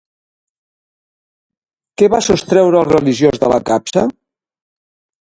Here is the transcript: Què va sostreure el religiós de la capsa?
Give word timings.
Què 2.03 2.09
va 2.15 2.23
sostreure 2.31 2.83
el 2.83 2.91
religiós 2.91 3.41
de 3.45 3.55
la 3.57 3.63
capsa? 3.73 4.11